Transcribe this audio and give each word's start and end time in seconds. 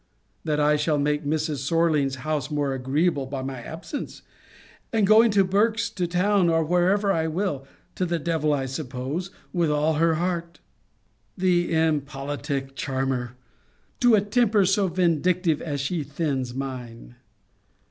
That 0.43 0.59
I 0.59 0.77
shall 0.77 0.97
make 0.97 1.23
Mrs. 1.25 1.57
Sorlings's 1.57 2.21
house 2.21 2.49
more 2.49 2.73
agreeable 2.73 3.27
by 3.27 3.43
my 3.43 3.61
absence? 3.61 4.23
And 4.91 5.05
go 5.05 5.27
to 5.27 5.43
Berks, 5.43 5.91
to 5.91 6.07
town, 6.07 6.49
or 6.49 6.63
wherever 6.63 7.11
I 7.11 7.27
will,' 7.27 7.67
[to 7.93 8.07
the 8.07 8.17
devil, 8.17 8.51
I 8.51 8.65
suppose,] 8.65 9.29
'with 9.53 9.69
all 9.69 9.93
her 10.01 10.15
heart?' 10.15 10.59
The 11.37 11.71
impolitic 11.71 12.75
charmer! 12.75 13.35
To 13.99 14.15
a 14.15 14.21
temper 14.21 14.65
so 14.65 14.87
vindictive 14.87 15.61
as 15.61 15.79
she 15.79 16.01
thins 16.01 16.55
mine! 16.55 17.13